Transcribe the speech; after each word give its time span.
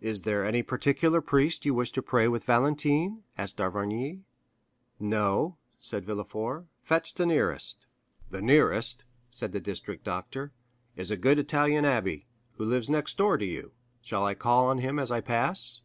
"Is 0.00 0.22
there 0.22 0.46
any 0.46 0.62
particular 0.62 1.20
priest 1.20 1.66
you 1.66 1.74
wish 1.74 1.92
to 1.92 2.00
pray 2.02 2.26
with 2.26 2.42
Valentine?" 2.44 3.22
asked 3.36 3.58
d'Avrigny. 3.58 4.22
"No." 4.98 5.58
said 5.78 6.06
Villefort; 6.06 6.64
"fetch 6.80 7.12
the 7.12 7.26
nearest." 7.26 7.84
"The 8.30 8.40
nearest," 8.40 9.04
said 9.28 9.52
the 9.52 9.60
district 9.60 10.04
doctor, 10.04 10.52
"is 10.96 11.10
a 11.10 11.18
good 11.18 11.38
Italian 11.38 11.84
abbé, 11.84 12.24
who 12.52 12.64
lives 12.64 12.88
next 12.88 13.18
door 13.18 13.36
to 13.36 13.44
you. 13.44 13.72
Shall 14.00 14.24
I 14.24 14.32
call 14.32 14.68
on 14.68 14.78
him 14.78 14.98
as 14.98 15.10
I 15.10 15.20
pass?" 15.20 15.82